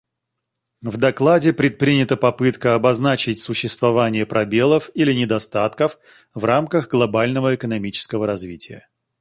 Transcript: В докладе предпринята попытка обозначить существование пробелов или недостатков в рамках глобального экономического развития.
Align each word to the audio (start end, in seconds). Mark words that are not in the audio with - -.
В 0.81 0.97
докладе 0.97 1.53
предпринята 1.53 2.17
попытка 2.17 2.73
обозначить 2.73 3.39
существование 3.39 4.25
пробелов 4.25 4.89
или 4.95 5.13
недостатков 5.13 5.99
в 6.33 6.43
рамках 6.43 6.87
глобального 6.87 7.53
экономического 7.53 8.25
развития. 8.25 8.87